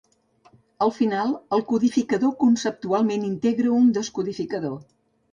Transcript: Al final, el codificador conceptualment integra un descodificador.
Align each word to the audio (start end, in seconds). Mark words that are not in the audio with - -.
Al 0.83 0.91
final, 0.99 1.33
el 1.57 1.61
codificador 1.71 2.31
conceptualment 2.39 3.27
integra 3.27 3.75
un 3.81 3.93
descodificador. 3.99 4.73